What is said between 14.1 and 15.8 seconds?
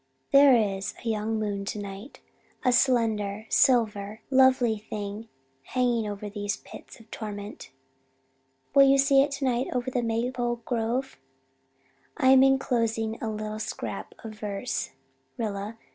of verse, Rilla.